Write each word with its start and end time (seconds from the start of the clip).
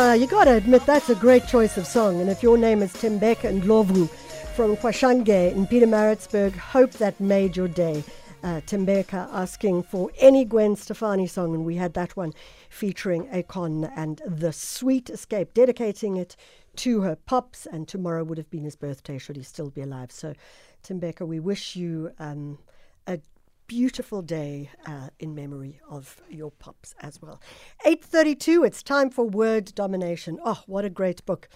Uh, 0.00 0.14
you 0.14 0.26
gotta 0.26 0.54
admit 0.54 0.86
that's 0.86 1.10
a 1.10 1.14
great 1.14 1.46
choice 1.46 1.76
of 1.76 1.86
song. 1.86 2.22
And 2.22 2.30
if 2.30 2.42
your 2.42 2.56
name 2.56 2.82
is 2.82 2.90
Tim 2.90 3.18
Beck 3.18 3.44
and 3.44 3.62
Ndlovu 3.62 4.08
from 4.56 4.74
Kwashange 4.78 5.52
in 5.52 5.66
Pietermaritzburg, 5.66 6.54
hope 6.56 6.92
that 6.92 7.20
made 7.20 7.54
your 7.54 7.68
day. 7.68 8.02
Uh, 8.42 8.62
Tembeka 8.66 9.28
asking 9.30 9.82
for 9.82 10.10
any 10.16 10.46
Gwen 10.46 10.74
Stefani 10.74 11.26
song, 11.26 11.54
and 11.54 11.66
we 11.66 11.76
had 11.76 11.92
that 11.92 12.16
one 12.16 12.32
featuring 12.70 13.26
Akon 13.26 13.92
and 13.94 14.22
The 14.26 14.54
Sweet 14.54 15.10
Escape, 15.10 15.52
dedicating 15.52 16.16
it 16.16 16.34
to 16.76 17.02
her 17.02 17.14
pops. 17.14 17.66
And 17.66 17.86
tomorrow 17.86 18.24
would 18.24 18.38
have 18.38 18.48
been 18.48 18.64
his 18.64 18.76
birthday, 18.76 19.18
should 19.18 19.36
he 19.36 19.42
still 19.42 19.68
be 19.68 19.82
alive. 19.82 20.12
So, 20.12 20.32
Tembeka, 20.82 21.26
we 21.26 21.40
wish 21.40 21.76
you 21.76 22.12
um, 22.18 22.56
a 23.06 23.20
beautiful 23.70 24.20
day 24.20 24.68
uh, 24.84 25.10
in 25.20 25.32
memory 25.32 25.78
of 25.88 26.20
your 26.28 26.50
pups 26.50 26.92
as 27.02 27.22
well. 27.22 27.40
8.32, 27.86 28.66
it's 28.66 28.82
time 28.82 29.10
for 29.10 29.24
Word 29.24 29.72
Domination. 29.76 30.40
Oh, 30.44 30.64
what 30.66 30.84
a 30.84 30.90
great 30.90 31.24
book. 31.24 31.48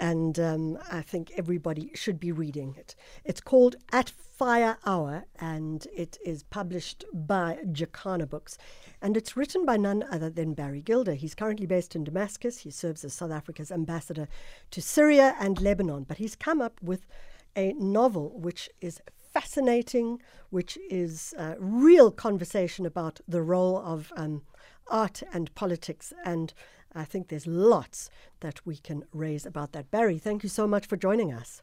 And 0.00 0.36
um, 0.40 0.78
I 0.90 1.00
think 1.00 1.30
everybody 1.36 1.92
should 1.94 2.18
be 2.18 2.32
reading 2.32 2.74
it. 2.76 2.96
It's 3.22 3.40
called 3.40 3.76
At 3.92 4.10
Fire 4.10 4.78
Hour, 4.84 5.26
and 5.38 5.86
it 5.94 6.18
is 6.24 6.42
published 6.42 7.04
by 7.12 7.60
Jacana 7.70 8.26
Books. 8.26 8.58
And 9.00 9.16
it's 9.16 9.36
written 9.36 9.64
by 9.64 9.76
none 9.76 10.04
other 10.10 10.30
than 10.30 10.54
Barry 10.54 10.80
Gilder. 10.80 11.14
He's 11.14 11.36
currently 11.36 11.66
based 11.66 11.94
in 11.94 12.02
Damascus. 12.02 12.58
He 12.58 12.72
serves 12.72 13.04
as 13.04 13.14
South 13.14 13.30
Africa's 13.30 13.70
ambassador 13.70 14.26
to 14.72 14.82
Syria 14.82 15.36
and 15.38 15.60
Lebanon. 15.60 16.02
But 16.02 16.18
he's 16.18 16.34
come 16.34 16.60
up 16.60 16.82
with 16.82 17.06
a 17.54 17.74
novel 17.74 18.36
which 18.40 18.68
is 18.80 19.00
fascinating, 19.34 20.22
which 20.50 20.78
is 20.88 21.34
a 21.36 21.56
real 21.58 22.10
conversation 22.10 22.86
about 22.86 23.20
the 23.26 23.42
role 23.42 23.76
of 23.78 24.12
um, 24.16 24.42
art 24.86 25.22
and 25.32 25.52
politics. 25.54 26.12
And 26.24 26.54
I 26.94 27.04
think 27.04 27.28
there's 27.28 27.46
lots 27.46 28.08
that 28.40 28.64
we 28.64 28.76
can 28.76 29.04
raise 29.12 29.44
about 29.44 29.72
that. 29.72 29.90
Barry, 29.90 30.18
thank 30.18 30.44
you 30.44 30.48
so 30.48 30.66
much 30.66 30.86
for 30.86 30.96
joining 30.96 31.32
us. 31.32 31.62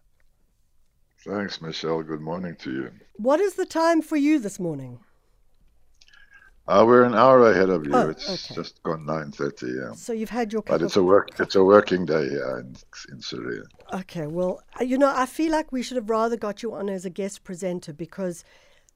Thanks, 1.23 1.61
Michelle. 1.61 2.03
Good 2.03 2.21
morning 2.21 2.55
to 2.57 2.71
you. 2.71 2.91
What 3.15 3.39
is 3.39 3.53
the 3.53 3.65
time 3.65 4.01
for 4.01 4.17
you 4.17 4.37
this 4.37 4.59
morning? 4.59 4.99
Uh, 6.67 6.83
we're 6.87 7.03
an 7.03 7.15
hour 7.15 7.51
ahead 7.51 7.69
of 7.69 7.85
you. 7.85 7.93
Oh, 7.93 8.09
it's 8.09 8.29
okay. 8.29 8.55
just 8.55 8.81
gone 8.83 9.05
nine 9.05 9.31
thirty. 9.31 9.67
Yeah, 9.67 9.93
So 9.93 10.13
you've 10.13 10.29
had 10.29 10.53
your 10.53 10.61
but 10.61 10.81
it's 10.81 10.95
a 10.95 11.03
work. 11.03 11.39
It's 11.39 11.55
a 11.55 11.63
working 11.63 12.05
day 12.05 12.29
here 12.29 12.59
in, 12.59 12.75
in 13.11 13.21
Syria. 13.21 13.63
Okay, 13.93 14.27
well, 14.27 14.63
uh, 14.79 14.83
you 14.83 14.97
know, 14.97 15.11
I 15.13 15.25
feel 15.25 15.51
like 15.51 15.71
we 15.71 15.81
should 15.81 15.97
have 15.97 16.09
rather 16.09 16.37
got 16.37 16.61
you 16.61 16.73
on 16.73 16.89
as 16.89 17.03
a 17.03 17.09
guest 17.09 17.43
presenter 17.43 17.93
because 17.93 18.45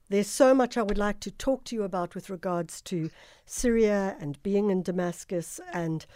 there's 0.08 0.28
so 0.28 0.54
much 0.54 0.76
I 0.76 0.82
would 0.82 0.98
like 0.98 1.18
to 1.20 1.30
talk 1.30 1.64
to 1.64 1.76
you 1.76 1.82
about 1.82 2.14
with 2.14 2.30
regards 2.30 2.80
to 2.82 3.10
Syria 3.44 4.16
and 4.20 4.40
being 4.42 4.70
in 4.70 4.82
Damascus 4.82 5.60
and 5.72 6.06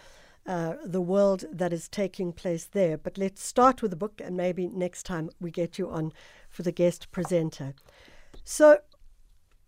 uh, 0.47 0.75
the 0.83 1.01
world 1.01 1.43
that 1.51 1.73
is 1.73 1.87
taking 1.89 2.31
place 2.31 2.63
there. 2.65 2.97
But 2.97 3.17
let's 3.17 3.43
start 3.43 3.81
with 3.81 3.91
the 3.91 3.97
book, 3.97 4.21
and 4.23 4.35
maybe 4.37 4.67
next 4.67 5.03
time 5.03 5.29
we 5.39 5.51
get 5.51 5.77
you 5.77 5.89
on 5.89 6.13
for 6.49 6.63
the 6.63 6.71
guest 6.71 7.11
presenter. 7.11 7.73
So, 8.43 8.79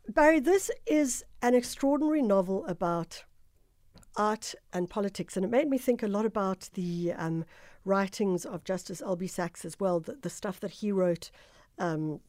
Barry, 0.09 0.41
this 0.41 0.69
is 0.85 1.23
an 1.41 1.55
extraordinary 1.55 2.21
novel 2.21 2.65
about 2.65 3.23
art 4.17 4.53
and 4.73 4.89
politics, 4.89 5.37
and 5.37 5.45
it 5.45 5.49
made 5.49 5.69
me 5.69 5.77
think 5.77 6.03
a 6.03 6.07
lot 6.07 6.25
about 6.25 6.69
the 6.73 7.13
um, 7.15 7.45
writings 7.85 8.45
of 8.45 8.65
Justice 8.65 9.01
Albie 9.01 9.29
Sachs 9.29 9.63
as 9.63 9.79
well, 9.79 10.01
the, 10.01 10.17
the 10.21 10.29
stuff 10.29 10.59
that 10.59 10.71
he 10.71 10.91
wrote 10.91 11.31
um, 11.79 12.19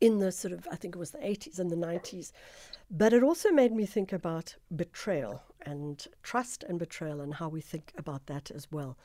in 0.00 0.18
the 0.20 0.30
sort 0.30 0.52
of, 0.52 0.68
I 0.70 0.76
think 0.76 0.94
it 0.94 0.98
was 0.98 1.10
the 1.10 1.18
80s 1.18 1.58
and 1.58 1.70
the 1.70 1.76
90s. 1.76 2.30
But 2.88 3.12
it 3.12 3.24
also 3.24 3.50
made 3.50 3.72
me 3.72 3.84
think 3.84 4.12
about 4.12 4.54
betrayal 4.74 5.42
and 5.62 6.06
trust 6.22 6.62
and 6.62 6.78
betrayal 6.78 7.20
and 7.20 7.34
how 7.34 7.48
we 7.48 7.60
think 7.60 7.92
about 7.98 8.26
that 8.26 8.50
as 8.50 8.70
well. 8.70 8.96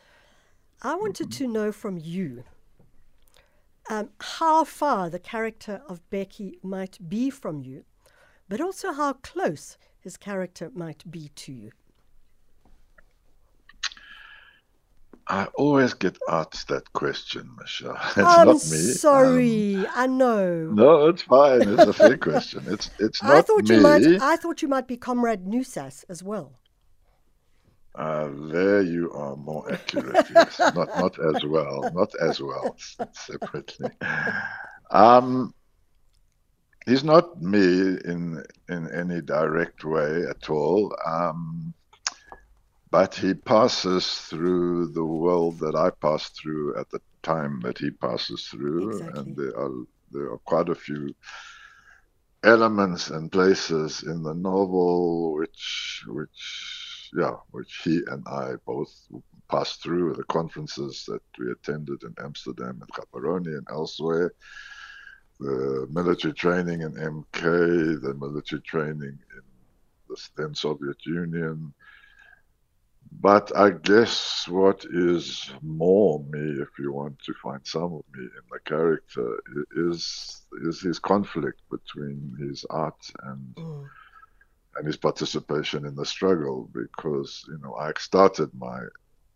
I 0.84 0.96
wanted 0.96 1.32
to 1.32 1.48
know 1.48 1.72
from 1.72 1.98
you 1.98 2.44
um, 3.90 4.10
how 4.20 4.64
far 4.64 5.10
the 5.10 5.20
character 5.20 5.82
of 5.88 6.02
Bheki 6.10 6.54
might 6.64 6.98
be 7.10 7.30
from 7.30 7.62
you, 7.62 7.86
but 8.50 8.62
also 8.62 8.92
how 8.94 9.14
close 9.14 9.78
his 10.00 10.18
character 10.18 10.72
might 10.74 11.10
be 11.10 11.30
to 11.36 11.52
you. 11.54 11.72
I 15.28 15.46
always 15.56 15.94
get 15.94 16.18
asked 16.30 16.68
that 16.70 16.92
question, 16.94 17.50
Michelle. 17.60 17.98
It's 18.18 18.38
I'm 18.38 18.46
not 18.46 18.66
me. 18.66 18.94
sorry, 18.94 19.88
Um, 19.88 19.88
I 19.96 20.08
know. 20.08 20.72
no, 20.72 21.08
it's 21.08 21.24
fine. 21.24 21.68
It's 21.68 21.86
a 21.86 21.94
fair 21.94 22.18
question. 22.30 22.64
It's 22.68 22.92
it's 23.00 23.24
not 23.24 23.38
I 23.38 23.42
thought 23.42 23.70
me. 23.70 23.76
you 23.76 23.82
might. 23.82 24.08
I 24.20 24.36
thought 24.38 24.62
you 24.62 24.68
might 24.68 24.88
be 24.88 24.98
Comrade 24.98 25.46
Nusas 25.48 26.06
as 26.10 26.24
well. 26.24 26.60
Uh, 27.98 28.30
there 28.52 28.82
you 28.82 29.12
are 29.14 29.36
more 29.38 29.72
accurate. 29.72 30.26
yes. 30.36 30.60
Not 30.60 30.90
not 31.00 31.18
as 31.36 31.44
well. 31.46 31.90
Not 31.94 32.12
as 32.22 32.42
well. 32.42 32.76
Separately. 33.14 33.90
Um, 34.92 35.54
he's 36.86 37.04
not 37.04 37.42
me 37.42 37.98
in 38.06 38.44
in 38.70 38.92
any 38.92 39.22
direct 39.22 39.84
way 39.86 40.24
at 40.30 40.50
all. 40.50 40.96
Um, 41.06 41.74
but 42.92 43.16
he 43.16 43.34
passes 43.34 44.08
through 44.30 44.88
the 44.88 45.04
world 45.06 45.60
that 45.60 45.76
I 45.76 45.90
passed 45.90 46.40
through 46.40 46.78
at 46.80 46.90
the 46.92 47.00
time 47.24 47.60
that 47.62 47.78
he 47.78 47.92
passes 47.92 48.48
through, 48.48 48.90
Exactly. 48.92 49.20
and 49.22 49.36
there 49.36 49.58
are 49.58 49.72
there 50.12 50.32
are 50.32 50.38
quite 50.46 50.70
a 50.70 50.76
few 50.76 51.14
elements 52.44 53.10
and 53.10 53.32
places 53.32 54.04
in 54.04 54.22
the 54.22 54.34
novel 54.36 55.34
which 55.34 56.04
which 56.08 56.85
yeah 57.14 57.36
which 57.52 57.82
he 57.84 58.02
and 58.08 58.24
I 58.28 58.54
both 58.66 58.94
passed 59.50 59.84
through 59.84 60.14
the 60.14 60.24
conferences 60.26 61.06
that 61.08 61.22
we 61.40 61.52
attended 61.52 62.04
in 62.04 62.16
Amsterdam 62.24 62.82
and 62.82 62.90
Gaborone 62.90 63.58
and 63.58 63.68
elsewhere 63.70 64.34
the 65.40 65.88
military 65.92 66.34
training 66.34 66.82
in 66.82 66.94
MK 66.94 68.02
the 68.02 68.14
military 68.16 68.62
training 68.62 69.20
in 69.38 69.42
the 70.10 70.18
then 70.38 70.56
Soviet 70.56 70.98
Union 71.06 71.74
but 73.22 73.56
I 73.56 73.72
guess 73.72 74.48
what 74.48 74.86
is 74.90 75.52
more 75.62 76.24
me, 76.26 76.62
if 76.62 76.70
you 76.80 76.92
want 76.92 77.18
to 77.26 77.34
find 77.42 77.62
some 77.66 77.94
of 77.94 78.04
me 78.14 78.24
in 78.24 78.46
the 78.52 78.60
character, 78.66 79.40
is 79.76 80.42
is 80.64 80.82
his 80.82 81.00
conflict 81.00 81.62
between 81.70 82.36
his 82.40 82.66
art 82.70 83.02
and 83.24 83.56
Mm. 83.56 83.90
And 84.76 84.86
his 84.86 84.98
participation 84.98 85.86
in 85.86 85.96
the 85.96 86.06
struggle. 86.06 86.70
Because 86.74 87.44
you 87.48 87.60
know, 87.64 87.76
I 87.76 87.92
started 87.98 88.50
my 88.58 88.80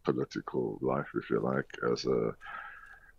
political 0.03 0.77
life, 0.81 1.07
if 1.15 1.29
you 1.29 1.39
like, 1.39 1.69
as 1.91 2.05
a 2.05 2.33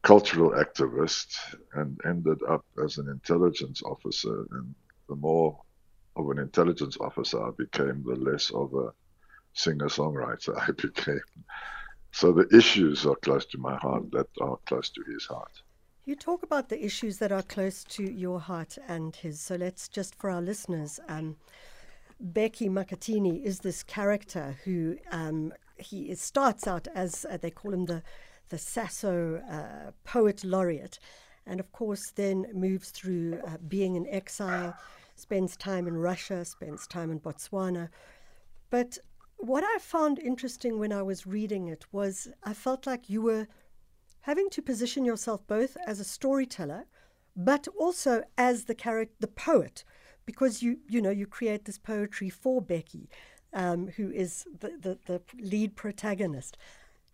cultural 0.03 0.53
activist 0.53 1.36
and 1.75 2.00
ended 2.06 2.38
up 2.48 2.64
as 2.84 2.98
an 2.98 3.08
intelligence 3.08 3.82
officer. 3.82 4.47
And 4.53 4.75
the 5.08 5.16
more 5.16 5.60
of 6.16 6.28
an 6.31 6.38
intelligence 6.38 6.97
officer 7.00 7.42
I 7.42 7.50
became, 7.56 8.03
the 8.04 8.16
less 8.16 8.50
of 8.50 8.72
a 8.75 8.92
singer 9.52 9.87
songwriter 9.87 10.58
I 10.58 10.70
became. 10.82 11.20
So 12.12 12.32
the 12.32 12.48
issues 12.56 13.06
are 13.06 13.16
close 13.16 13.47
to 13.47 13.58
my 13.58 13.76
heart 13.76 14.10
that 14.12 14.26
are 14.41 14.58
close 14.66 14.91
to 14.91 15.02
his 15.12 15.26
heart. 15.26 15.52
You 16.04 16.16
talk 16.16 16.42
about 16.42 16.70
the 16.70 16.84
issues 16.84 17.19
that 17.19 17.31
are 17.31 17.42
close 17.42 17.84
to 17.84 18.02
your 18.02 18.41
heart 18.41 18.78
and 18.88 19.14
his. 19.14 19.41
So 19.41 19.54
let's 19.54 19.87
just, 19.88 20.14
for 20.16 20.31
our 20.31 20.41
listeners, 20.42 20.98
um, 21.08 21.37
Bheki 22.20 22.69
Makhathini 22.69 23.42
is 23.42 23.60
this 23.60 23.82
character 23.82 24.56
who 24.64 24.97
um, 25.10 25.53
he 25.76 26.10
is, 26.10 26.20
starts 26.20 26.66
out 26.66 26.86
as 26.94 27.25
uh, 27.31 27.36
they 27.36 27.50
call 27.50 27.72
him 27.72 27.86
the 27.86 28.03
the 28.50 28.56
SASO 28.56 29.41
uh, 29.48 29.92
poet 30.03 30.42
laureate, 30.42 30.98
and 31.47 31.60
of 31.60 31.70
course 31.70 32.10
then 32.10 32.47
moves 32.53 32.91
through 32.91 33.38
uh, 33.47 33.56
being 33.69 33.94
in 33.94 34.08
exile, 34.08 34.76
spends 35.14 35.56
time 35.56 35.86
in 35.86 35.97
Russia, 35.97 36.44
spends 36.44 36.88
time 36.88 37.12
in 37.12 37.20
Botswana, 37.20 37.88
but 38.69 38.98
what 39.37 39.64
I 39.64 39.78
found 39.78 40.19
interesting 40.19 40.78
when 40.78 40.92
I 40.92 41.02
was 41.02 41.26
reading 41.26 41.69
it 41.69 41.87
was 41.93 42.28
I 42.43 42.52
felt 42.52 42.87
like 42.87 43.08
you 43.08 43.22
were 43.22 43.46
having 44.22 44.50
to 44.50 44.61
position 44.62 45.05
yourself 45.05 45.46
both 45.46 45.76
as 45.87 46.00
a 46.00 46.05
storyteller, 46.05 46.84
but 47.37 47.67
also 47.78 48.22
as 48.37 48.64
the 48.64 48.75
character, 48.75 49.14
the 49.20 49.28
poet, 49.28 49.84
because 50.26 50.62
you 50.62 50.78
you 50.88 51.00
know 51.00 51.11
you 51.11 51.26
create 51.26 51.64
this 51.64 51.78
poetry 51.78 52.31
for 52.31 52.62
Bheki, 52.62 53.08
um, 53.52 53.88
who 53.88 54.11
is 54.11 54.46
the, 54.61 54.76
the 54.81 54.99
the 55.06 55.22
lead 55.38 55.76
protagonist, 55.76 56.56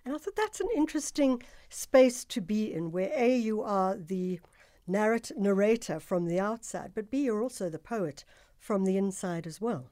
and 0.05 0.14
I 0.14 0.19
thought 0.19 0.37
that's 0.37 0.61
an 0.61 0.69
interesting 0.76 1.43
space 1.69 2.25
to 2.26 2.41
be 2.41 2.73
in, 2.73 2.93
where 2.93 3.11
a 3.14 3.37
you 3.37 3.62
are 3.62 3.97
the 3.97 4.41
narrat- 4.88 5.37
narrator 5.37 6.00
from 6.00 6.26
the 6.26 6.41
outside, 6.41 6.93
but 6.94 7.11
b 7.11 7.25
you're 7.25 7.43
also 7.43 7.69
the 7.69 7.79
poet 7.79 8.25
from 8.58 8.85
the 8.85 8.97
inside 8.97 9.47
as 9.47 9.61
well. 9.61 9.91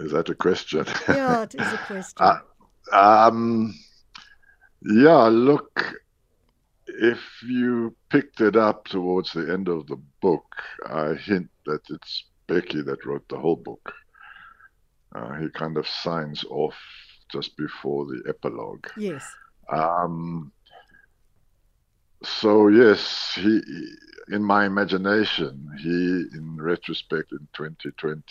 Is 0.00 0.12
that 0.12 0.28
a 0.28 0.34
question? 0.34 0.86
Yeah, 1.08 1.42
it 1.42 1.54
is 1.54 1.72
a 1.72 1.78
question. 1.86 2.26
Uh, 2.26 2.38
um, 2.92 3.74
yeah, 4.82 5.24
look, 5.24 5.94
if 6.98 7.20
you 7.46 7.94
picked 8.10 8.40
it 8.40 8.56
up 8.56 8.88
towards 8.88 9.32
the 9.32 9.52
end 9.52 9.68
of 9.68 9.86
the 9.86 10.00
book, 10.20 10.44
I 10.86 11.14
hint 11.14 11.48
that 11.66 11.80
it's 11.90 12.24
Bheki 12.48 12.84
that 12.86 13.06
wrote 13.06 13.28
the 13.28 13.38
whole 13.38 13.56
book. 13.56 13.92
Uh, 15.14 15.34
he 15.36 15.48
kind 15.50 15.76
of 15.76 15.86
signs 15.86 16.44
off 16.50 16.74
just 17.30 17.56
before 17.56 18.06
the 18.06 18.22
epilogue. 18.28 18.86
Yes. 18.96 19.24
Um, 19.72 20.52
so 22.22 22.68
yes, 22.68 23.32
he 23.34 23.60
in 24.30 24.42
my 24.42 24.66
imagination, 24.66 25.70
he 25.78 26.36
in 26.36 26.56
retrospect 26.60 27.32
in 27.32 27.46
2020, 27.54 28.22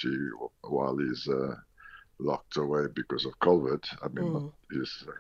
while 0.62 0.98
he's 0.98 1.28
uh, 1.28 1.56
locked 2.20 2.58
away 2.58 2.84
because 2.94 3.26
of 3.26 3.40
COVID, 3.40 3.84
I 4.04 4.08
mean, 4.10 4.34
mm. 4.34 4.54
he's 4.72 5.04
uh, 5.08 5.12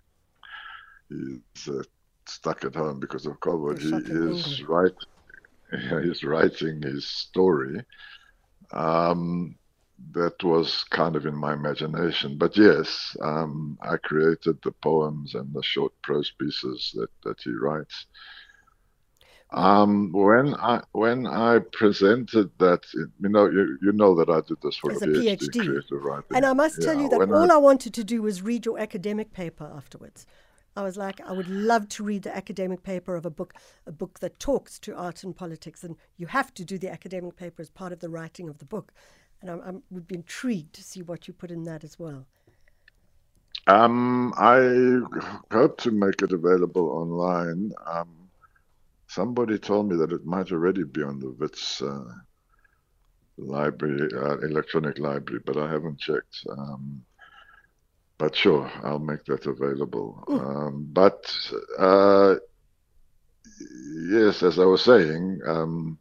he's 1.10 1.70
uh, 1.70 1.84
stuck 2.30 2.64
at 2.66 2.76
home 2.76 3.00
because 3.00 3.26
of 3.26 3.40
COVID. 3.40 3.80
He 3.80 3.98
is 4.14 4.64
right. 4.68 4.92
He's 6.04 6.24
writing 6.24 6.82
his 6.82 7.06
story. 7.08 7.84
Um, 8.72 9.56
that 10.12 10.44
was 10.44 10.84
kind 10.92 11.16
of 11.16 11.26
in 11.26 11.36
my 11.36 11.54
imagination. 11.54 12.38
But 12.38 12.56
yes, 12.58 13.16
um, 13.22 13.78
I 13.82 13.98
created 13.98 14.58
the 14.64 14.72
poems 14.84 15.36
and 15.36 15.54
the 15.54 15.64
short 15.64 15.94
prose 16.04 16.32
pieces 16.40 16.92
that, 16.96 17.10
that 17.24 17.42
he 17.44 17.52
writes. 17.52 18.06
Um, 19.52 20.12
when 20.12 20.56
I 20.56 20.82
when 20.92 21.26
I 21.26 21.60
presented 21.72 22.52
that, 22.60 22.82
you 22.94 23.30
know, 23.30 23.50
you, 23.50 23.78
you 23.82 23.92
know 23.94 24.14
that 24.16 24.30
I 24.30 24.42
did 24.42 24.58
this 24.62 24.76
for 24.76 24.92
As 24.92 25.02
a 25.02 25.08
PhD, 25.08 25.38
PhD. 25.38 25.66
creative 25.66 26.04
writing. 26.04 26.36
And 26.36 26.46
I 26.46 26.54
must 26.54 26.82
tell 26.82 26.96
Yeah, 26.96 27.04
you 27.04 27.10
that 27.10 27.32
all 27.32 27.52
I- 27.52 27.56
I 27.56 27.58
wanted 27.58 27.94
to 27.94 28.04
do 28.04 28.22
was 28.22 28.42
read 28.42 28.66
your 28.66 28.78
academic 28.78 29.32
paper 29.32 29.72
afterwards. 29.74 30.26
I 30.78 30.84
was 30.84 30.96
like, 30.96 31.20
I 31.22 31.32
would 31.32 31.50
love 31.50 31.90
to 31.90 32.04
read 32.04 32.22
the 32.22 32.38
academic 32.38 32.84
paper 32.84 33.16
of 33.16 33.26
a 33.26 33.32
book, 33.32 33.56
a 33.88 33.92
book 33.92 34.20
that 34.20 34.40
talks 34.40 34.78
to 34.80 34.96
art 34.96 35.24
and 35.24 35.36
politics, 35.36 35.84
and 35.84 35.96
you 36.18 36.28
have 36.28 36.54
to 36.54 36.64
do 36.64 36.78
the 36.78 36.92
academic 36.92 37.36
paper 37.36 37.64
as 37.64 37.72
part 37.72 37.92
of 37.92 38.00
the 38.00 38.10
writing 38.10 38.48
of 38.48 38.60
the 38.60 38.66
book. 38.66 38.94
And 39.42 39.50
I, 39.50 39.72
would 39.90 40.08
be 40.08 40.14
intrigued 40.14 40.74
to 40.74 40.84
see 40.84 41.02
what 41.02 41.28
you 41.28 41.34
put 41.34 41.50
in 41.50 41.64
that 41.64 41.84
as 41.84 41.98
well. 41.98 42.28
Um, 43.66 44.36
I 44.38 45.00
hope 45.52 45.82
to 45.82 45.90
make 45.90 46.22
it 46.22 46.32
available 46.32 46.90
online. 46.90 47.72
Um, 47.88 48.30
somebody 49.08 49.58
told 49.58 49.90
me 49.90 49.96
that 49.98 50.12
it 50.14 50.28
might 50.28 50.52
already 50.52 50.84
be 50.84 51.02
on 51.02 51.20
the 51.20 51.32
WITS 51.32 51.82
uh, 51.82 52.14
library, 53.38 54.10
uh, 54.14 54.38
electronic 54.42 55.00
library, 55.00 55.42
but 55.44 55.58
I 55.58 55.72
haven't 55.72 56.00
checked. 56.00 56.46
Um, 56.52 57.04
but 58.18 58.36
sure, 58.36 58.72
I'll 58.84 59.00
make 59.00 59.26
that 59.26 59.46
available. 59.46 60.24
Um, 60.28 60.88
but 60.92 61.32
uh, 61.78 62.36
yes, 64.10 64.42
as 64.44 64.58
I 64.60 64.66
was 64.66 64.84
saying, 64.84 65.40
um, 65.46 66.00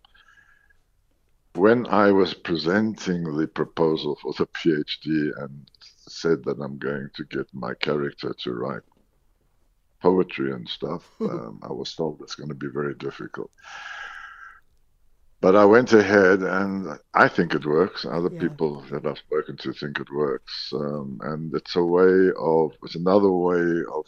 when 1.55 1.87
I 1.87 2.13
was 2.13 2.35
presenting 2.35 3.25
the 3.25 3.47
proposal 3.47 4.17
for 4.21 4.33
the 4.35 4.47
PhD 4.47 5.31
and 5.43 5.67
said 6.09 6.45
that 6.45 6.59
I'm 6.61 6.79
going 6.79 7.09
to 7.15 7.25
get 7.25 7.47
my 7.53 7.75
character 7.75 8.35
to 8.45 8.53
write 8.53 8.83
poetry 10.01 10.53
and 10.53 10.69
stuff, 10.69 11.09
um, 11.21 11.61
I 11.63 11.73
was 11.73 11.95
told 11.95 12.21
it's 12.21 12.35
going 12.35 12.49
to 12.49 12.55
be 12.55 12.69
very 12.73 12.95
difficult. 12.95 13.51
But 15.41 15.57
I 15.57 15.65
went 15.65 15.95
ahead, 15.95 16.43
and 16.43 16.99
I 17.15 17.29
think 17.29 17.55
it 17.55 17.65
works. 17.65 18.05
Other 18.05 18.29
Yeah. 18.29 18.41
people 18.45 18.83
that 18.91 19.07
I've 19.07 19.17
spoken 19.17 19.57
to 19.59 19.73
think 19.73 19.99
it 19.99 20.11
works, 20.13 20.71
um, 20.75 21.19
and 21.23 21.55
it's 21.55 21.75
a 21.75 21.83
way 21.83 22.33
of 22.39 22.73
it's 22.83 22.97
another 22.97 23.31
way 23.31 23.83
of 23.95 24.05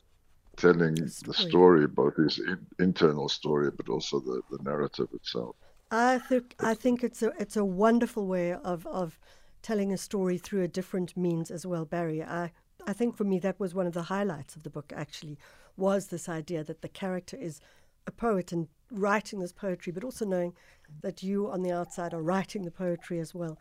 telling 0.57 1.15
the 1.23 1.35
story. 1.35 1.87
both 1.89 2.17
his 2.17 2.39
in, 2.41 2.67
internal 2.79 3.29
story, 3.29 3.71
but 3.71 3.89
also 3.89 4.21
the, 4.21 4.43
the 4.51 4.59
narrative 4.63 5.09
itself. 5.15 5.57
I 5.91 6.19
think 6.19 6.55
I 6.61 6.75
think 6.75 7.03
it's 7.05 7.23
a 7.23 7.33
it's 7.39 7.57
a 7.57 7.65
wonderful 7.65 8.27
way 8.27 8.53
of 8.53 8.87
of 8.87 9.19
telling 9.63 9.93
a 9.93 9.99
story 9.99 10.39
through 10.39 10.63
a 10.63 10.69
different 10.69 11.17
means 11.17 11.51
as 11.51 11.67
well, 11.67 11.85
Barry. 11.85 12.23
I 12.23 12.53
I 12.87 12.93
think 12.93 13.17
for 13.17 13.25
me 13.25 13.39
that 13.41 13.59
was 13.61 13.75
one 13.75 13.87
of 13.87 13.93
the 13.95 14.05
highlights 14.05 14.57
of 14.57 14.63
the 14.63 14.71
book 14.71 14.93
actually 14.95 15.39
was 15.77 16.07
this 16.09 16.29
idea 16.29 16.65
that 16.65 16.83
the 16.83 16.89
character 16.89 17.37
is 17.37 17.61
a 18.07 18.11
poet 18.13 18.53
and 18.53 18.69
writing 18.91 19.41
this 19.41 19.53
poetry, 19.53 19.93
but 19.93 20.05
also 20.05 20.25
knowing 20.25 20.55
that 21.03 21.23
you 21.23 21.51
on 21.51 21.63
the 21.63 21.73
outside 21.73 22.15
are 22.15 22.23
writing 22.23 22.65
the 22.65 22.71
poetry 22.71 23.19
as 23.19 23.35
well. 23.35 23.59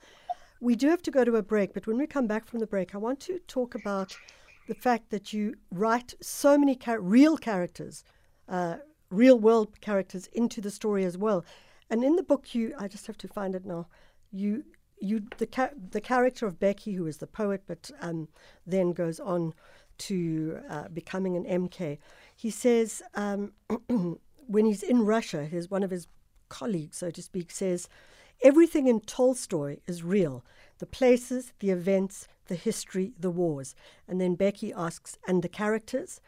We 0.60 0.76
do 0.76 0.90
have 0.90 1.02
to 1.04 1.12
go 1.12 1.24
to 1.24 1.36
a 1.36 1.44
break, 1.44 1.74
but 1.74 1.86
when 1.86 1.98
we 1.98 2.08
come 2.08 2.28
back 2.28 2.46
from 2.46 2.60
the 2.60 2.68
break, 2.68 2.96
I 2.96 2.98
want 2.98 3.20
to 3.22 3.40
talk 3.48 3.76
about 3.76 4.18
the 4.68 4.74
fact 4.74 5.12
that 5.12 5.32
you 5.34 5.56
write 5.72 6.14
so 6.22 6.58
many 6.58 6.76
char- 6.76 7.00
real 7.00 7.38
characters, 7.38 8.04
uh, 8.50 8.78
real 9.10 9.40
world 9.40 9.80
characters 9.82 10.28
into 10.34 10.60
the 10.62 10.72
story 10.72 11.06
as 11.06 11.18
well. 11.18 11.46
And 11.90 12.04
in 12.04 12.16
the 12.16 12.24
book, 12.24 12.54
you 12.54 12.74
I 12.78 12.88
just 12.88 13.08
have 13.08 13.18
to 13.20 13.28
find 13.28 13.56
it 13.56 13.66
now. 13.66 13.88
You 14.32 14.64
you 15.00 15.24
the 15.38 15.48
ca- 15.48 15.76
the 15.92 16.02
character 16.02 16.48
of 16.48 16.60
Bheki, 16.60 16.96
who 16.96 17.06
is 17.06 17.18
the 17.18 17.28
poet, 17.28 17.64
but 17.68 17.92
um, 18.02 18.28
then 18.66 18.92
goes 18.94 19.20
on 19.20 19.54
to 20.00 20.60
uh, 20.70 20.88
becoming 20.90 21.38
an 21.38 21.46
MK. 21.46 21.98
He 22.36 22.50
says 22.50 23.02
um, 23.16 23.54
when 24.48 24.66
he's 24.66 24.84
in 24.84 25.04
Russia, 25.04 25.46
his 25.46 25.70
one 25.70 25.84
of 25.84 25.92
his 25.92 26.08
colleagues, 26.50 26.98
so 26.98 27.12
to 27.12 27.22
speak, 27.22 27.52
says 27.52 27.88
everything 28.44 28.88
in 28.88 29.02
Tolstoy 29.02 29.78
is 29.88 30.04
real: 30.04 30.44
the 30.80 30.86
places, 30.86 31.54
the 31.60 31.70
events, 31.70 32.28
the 32.48 32.56
history, 32.56 33.14
the 33.20 33.30
wars. 33.30 33.76
And 34.08 34.20
then 34.20 34.36
Bheki 34.36 34.74
asks, 34.76 35.18
and 35.28 35.42
the 35.44 35.50
characters. 35.50 36.20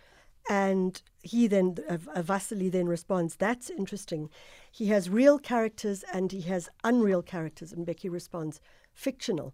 And 0.50 1.01
he 1.21 1.48
then, 1.48 1.75
uh, 1.89 1.98
uh, 2.16 2.21
Vasily 2.21 2.69
then 2.69 2.88
responds, 2.88 3.36
That's 3.36 3.69
interesting. 3.69 4.30
He 4.71 4.88
has 4.88 5.10
real 5.10 5.38
characters 5.38 6.04
and 6.13 6.31
he 6.31 6.42
has 6.42 6.69
unreal 6.83 7.21
characters. 7.21 7.74
And 7.74 7.86
Bheki 7.86 8.12
responds, 8.12 8.62
Fictional. 8.94 9.54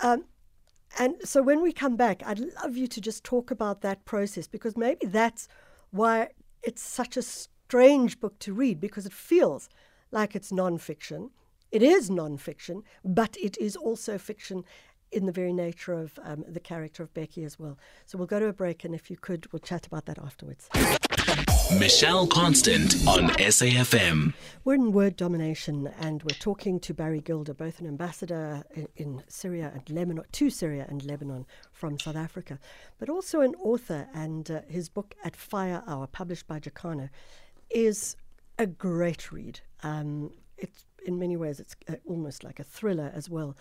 Um, 0.00 0.24
and 0.98 1.16
so 1.24 1.42
when 1.42 1.60
we 1.60 1.72
come 1.72 1.96
back, 1.96 2.22
I'd 2.24 2.40
love 2.40 2.76
you 2.76 2.86
to 2.88 3.00
just 3.00 3.24
talk 3.24 3.50
about 3.50 3.82
that 3.82 4.04
process 4.04 4.46
because 4.46 4.76
maybe 4.76 5.06
that's 5.06 5.48
why 5.90 6.28
it's 6.62 6.82
such 6.82 7.16
a 7.16 7.22
strange 7.68 8.18
book 8.18 8.38
to 8.38 8.54
read 8.54 8.80
because 8.80 9.04
it 9.04 9.12
feels 9.12 9.68
like 10.10 10.34
it's 10.34 10.50
nonfiction. 10.50 11.28
It 11.70 11.82
is 11.82 12.08
nonfiction, 12.08 12.82
but 13.04 13.36
it 13.36 13.58
is 13.58 13.76
also 13.76 14.16
fiction 14.16 14.64
in 15.12 15.26
the 15.26 15.32
very 15.32 15.52
nature 15.52 15.92
of 15.92 16.18
um, 16.22 16.46
the 16.48 16.60
character 16.60 17.02
of 17.02 17.12
Bheki 17.12 17.44
as 17.44 17.58
well. 17.58 17.78
So 18.06 18.16
we'll 18.16 18.26
go 18.26 18.40
to 18.40 18.46
a 18.46 18.54
break, 18.54 18.84
and 18.84 18.94
if 18.94 19.10
you 19.10 19.18
could, 19.18 19.52
we'll 19.52 19.60
chat 19.60 19.86
about 19.86 20.06
that 20.06 20.18
afterwards. 20.18 20.70
Michelle 21.78 22.26
Constant 22.26 22.94
on 23.06 23.28
SAFM. 23.36 24.32
We're 24.64 24.74
in 24.74 24.92
word 24.92 25.16
domination, 25.16 25.92
and 26.00 26.22
we're 26.22 26.38
talking 26.38 26.80
to 26.80 26.94
Barry 26.94 27.20
Gilder, 27.20 27.52
both 27.52 27.80
an 27.80 27.86
ambassador 27.86 28.64
in, 28.74 28.88
in 28.96 29.22
Syria 29.28 29.72
and 29.74 29.90
Lebanon, 29.90 30.24
to 30.32 30.48
Syria 30.48 30.86
and 30.88 31.04
Lebanon 31.04 31.44
from 31.70 31.98
South 31.98 32.16
Africa, 32.16 32.58
but 32.98 33.10
also 33.10 33.42
an 33.42 33.54
author. 33.56 34.08
And 34.14 34.50
uh, 34.50 34.62
his 34.68 34.88
book, 34.88 35.14
At 35.22 35.36
Fire 35.36 35.82
Hour, 35.86 36.06
published 36.06 36.46
by 36.46 36.58
Jacana, 36.58 37.10
is 37.70 38.16
a 38.58 38.66
great 38.66 39.30
read. 39.30 39.60
Um, 39.82 40.32
it's 40.56 40.84
in 41.04 41.18
many 41.18 41.36
ways 41.36 41.60
it's 41.60 41.76
uh, 41.88 41.94
almost 42.06 42.44
like 42.44 42.58
a 42.58 42.64
thriller 42.64 43.10
as 43.14 43.30
well. 43.30 43.56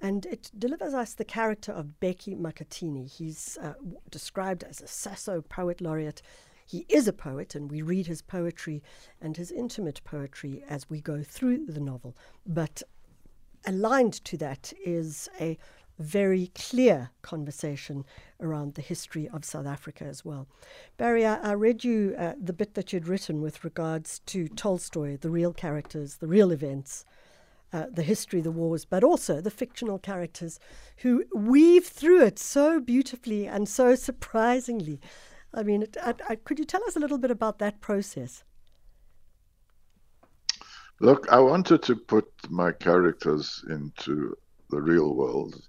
And 0.00 0.26
it 0.26 0.50
delivers 0.56 0.94
us 0.94 1.14
the 1.14 1.24
character 1.24 1.72
of 1.72 2.00
Bheki 2.00 2.38
Makhathini. 2.38 3.10
He's 3.10 3.58
uh, 3.60 3.72
w- 3.74 3.98
described 4.10 4.62
as 4.62 4.80
a 4.80 4.84
SASO 4.84 5.46
poet 5.48 5.80
laureate. 5.80 6.22
He 6.64 6.86
is 6.88 7.08
a 7.08 7.12
poet, 7.12 7.54
and 7.54 7.70
we 7.70 7.82
read 7.82 8.06
his 8.06 8.22
poetry 8.22 8.82
and 9.20 9.36
his 9.36 9.50
intimate 9.50 10.00
poetry 10.04 10.62
as 10.68 10.88
we 10.88 11.00
go 11.00 11.22
through 11.22 11.66
the 11.66 11.80
novel. 11.80 12.16
But 12.46 12.82
aligned 13.66 14.24
to 14.24 14.36
that 14.36 14.72
is 14.84 15.28
a 15.40 15.58
very 15.98 16.50
clear 16.54 17.10
conversation 17.22 18.04
around 18.40 18.74
the 18.74 18.82
history 18.82 19.28
of 19.28 19.44
South 19.44 19.66
Africa 19.66 20.04
as 20.04 20.24
well. 20.24 20.46
Barry, 20.96 21.26
I, 21.26 21.36
I 21.36 21.52
read 21.52 21.84
you 21.84 22.14
uh, 22.18 22.34
the 22.40 22.52
bit 22.52 22.74
that 22.74 22.92
you'd 22.92 23.08
written 23.08 23.40
with 23.40 23.64
regards 23.64 24.20
to 24.26 24.48
Tolstoy, 24.48 25.16
the 25.16 25.30
real 25.30 25.52
characters, 25.52 26.16
the 26.16 26.28
real 26.28 26.50
events, 26.50 27.04
uh, 27.72 27.86
the 27.92 28.02
history, 28.02 28.40
the 28.40 28.50
wars, 28.50 28.84
but 28.84 29.04
also 29.04 29.40
the 29.40 29.50
fictional 29.50 29.98
characters 29.98 30.58
who 30.98 31.24
weave 31.34 31.86
through 31.86 32.22
it 32.22 32.38
so 32.38 32.80
beautifully 32.80 33.46
and 33.46 33.68
so 33.68 33.94
surprisingly. 33.94 35.00
I 35.52 35.62
mean, 35.62 35.82
it, 35.82 35.96
I, 36.02 36.14
I, 36.28 36.36
could 36.36 36.58
you 36.58 36.64
tell 36.64 36.84
us 36.84 36.96
a 36.96 37.00
little 37.00 37.18
bit 37.18 37.30
about 37.30 37.58
that 37.58 37.80
process? 37.80 38.44
Look, 41.00 41.28
I 41.30 41.38
wanted 41.38 41.82
to 41.84 41.96
put 41.96 42.28
my 42.48 42.72
characters 42.72 43.64
into 43.68 44.36
the 44.70 44.80
real 44.80 45.14
world, 45.14 45.68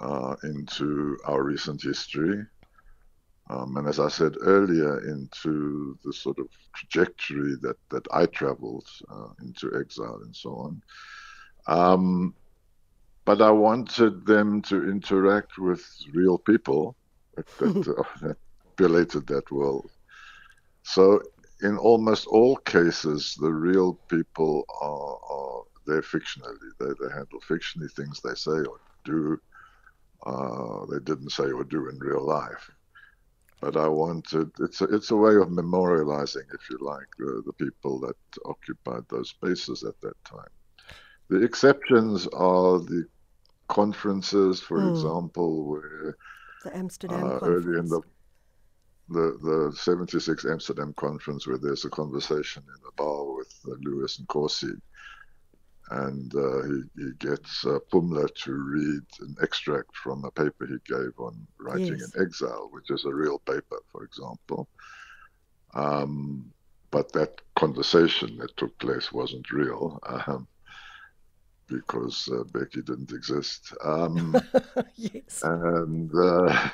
uh, 0.00 0.36
into 0.44 1.18
our 1.24 1.42
recent 1.42 1.82
history, 1.82 2.44
um, 3.50 3.76
and 3.76 3.88
as 3.88 3.98
I 3.98 4.08
said 4.08 4.36
earlier, 4.40 5.08
into 5.08 5.98
the 6.04 6.12
sort 6.12 6.38
of 6.38 6.48
trajectory 6.74 7.56
that, 7.62 7.76
that 7.90 8.06
I 8.12 8.26
traveled 8.26 8.86
uh, 9.10 9.28
into 9.42 9.74
exile 9.78 10.20
and 10.22 10.36
so 10.36 10.54
on. 10.54 10.82
Um, 11.66 12.34
but 13.24 13.40
I 13.40 13.50
wanted 13.50 14.26
them 14.26 14.62
to 14.62 14.88
interact 14.88 15.58
with 15.58 15.84
real 16.12 16.38
people 16.38 16.96
that, 17.36 17.46
that, 17.58 17.88
uh, 17.98 18.26
that 18.26 18.36
related 18.78 19.26
that 19.28 19.50
world. 19.50 19.90
So 20.82 21.22
in 21.62 21.76
almost 21.76 22.26
all 22.26 22.56
cases, 22.56 23.34
the 23.40 23.52
real 23.52 23.94
people 24.08 24.64
are, 24.80 25.18
are 25.30 25.62
they're 25.86 26.02
fictionally. 26.02 26.56
They, 26.78 26.86
they 26.86 27.12
handle 27.12 27.40
fictionally 27.48 27.90
things 27.92 28.20
they 28.20 28.34
say 28.34 28.66
or 28.66 28.80
do. 29.04 29.40
Uh, 30.26 30.86
they 30.86 30.98
didn't 31.00 31.30
say 31.30 31.50
or 31.50 31.64
do 31.64 31.88
in 31.88 31.98
real 31.98 32.24
life. 32.26 32.70
But 33.60 33.76
I 33.76 33.88
wanted 33.88 34.50
it's 34.60 34.80
a, 34.82 34.84
it's 34.84 35.10
a 35.10 35.16
way 35.16 35.36
of 35.36 35.48
memorializing, 35.48 36.44
if 36.54 36.70
you 36.70 36.78
like, 36.80 37.08
the, 37.18 37.42
the 37.46 37.52
people 37.54 37.98
that 38.00 38.16
occupied 38.46 39.02
those 39.08 39.30
spaces 39.30 39.82
at 39.84 40.00
that 40.02 40.16
time. 40.24 40.48
The 41.30 41.42
exceptions 41.42 42.26
are 42.28 42.78
the 42.78 43.04
conferences, 43.68 44.60
for 44.60 44.84
Mm. 44.84 44.90
example, 44.90 45.64
where 45.68 46.16
The 46.64 46.76
Amsterdam 46.76 47.32
uh, 47.32 47.40
conference. 47.40 47.66
early 47.66 47.78
in 47.78 47.88
the 47.88 48.00
the 49.08 49.38
the 49.42 49.76
76 49.76 50.44
Amsterdam 50.46 50.94
conference 50.96 51.46
where 51.46 51.58
there's 51.58 51.84
a 51.84 51.90
conversation 51.90 52.62
in 52.66 52.82
a 52.88 52.92
bar 53.02 53.24
with 53.34 53.52
uh, 53.66 53.74
Lewis 53.82 54.18
Nkosi 54.18 54.72
and 55.90 56.34
uh, 56.34 56.62
he, 56.64 56.82
he 56.96 57.10
gets 57.18 57.64
uh, 57.66 57.78
Pumla 57.92 58.28
to 58.44 58.52
read 58.52 59.02
an 59.20 59.36
extract 59.42 59.96
from 59.96 60.24
a 60.24 60.30
paper 60.30 60.66
he 60.66 60.76
gave 60.92 61.12
on 61.18 61.46
writing 61.58 61.98
Yes. 61.98 62.12
in 62.14 62.22
exile, 62.22 62.68
which 62.72 62.90
is 62.90 63.04
a 63.04 63.14
real 63.14 63.38
paper, 63.40 63.78
for 63.90 64.04
example. 64.04 64.68
Um, 65.74 66.52
but 66.90 67.12
that 67.12 67.40
conversation 67.56 68.36
that 68.38 68.56
took 68.56 68.76
place 68.78 69.12
wasn't 69.12 69.50
real 69.50 69.98
um, 70.06 70.46
because 71.68 72.28
uh, 72.32 72.44
Bheki 72.44 72.84
didn't 72.84 73.12
exist. 73.12 73.74
Um, 73.84 74.34
yes. 74.96 75.42
and 75.42 76.10
uh, 76.14 76.68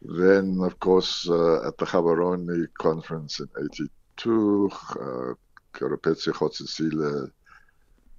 then, 0.00 0.58
of 0.62 0.78
course, 0.80 1.28
uh, 1.28 1.66
at 1.66 1.76
the 1.78 1.86
Gaborone 1.86 2.66
conference 2.78 3.40
in 3.40 3.48
82, 3.58 4.70
uh, 4.72 5.34
Keorapetse 5.74 6.28
Kgositsile 6.32 7.30